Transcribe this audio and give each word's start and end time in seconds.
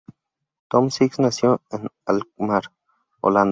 Tom 0.71 0.89
Six 0.89 1.19
nació 1.19 1.61
en 1.69 1.87
Alkmaar, 2.07 2.73
Holanda. 3.19 3.49